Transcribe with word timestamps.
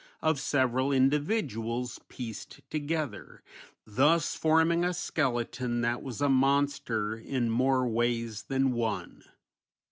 61) 0.15 0.31
of 0.31 0.39
several 0.39 0.91
individuals 0.91 1.99
pieced 2.09 2.61
together, 2.71 3.43
thus 3.85 4.33
forming 4.33 4.83
a 4.83 4.95
skeleton 4.95 5.81
that 5.81 6.01
was 6.01 6.21
a 6.23 6.27
monster 6.27 7.15
in 7.15 7.51
more 7.51 7.87
ways 7.87 8.41
than 8.41 8.71
one. 8.71 9.23